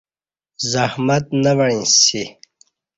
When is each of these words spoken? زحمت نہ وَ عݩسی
زحمت 0.71 1.23
نہ 1.43 1.51
وَ 1.57 1.59
عݩسی 1.69 2.23